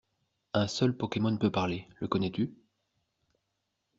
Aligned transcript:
Un 0.55 0.67
seul 0.67 0.97
pokemon 0.97 1.37
peut 1.37 1.51
parler, 1.51 1.87
le 1.99 2.07
connais-tu? 2.07 2.51